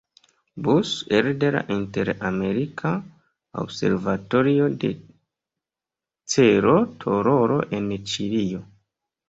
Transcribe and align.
Bus 0.67 0.93
elde 1.17 1.51
la 1.55 1.59
Inter-Amerika 1.75 2.93
observatorio 3.65 4.71
de 4.85 4.91
Cerro 6.35 6.77
Tololo 7.07 7.63
en 7.83 7.97
Ĉilio. 8.15 8.67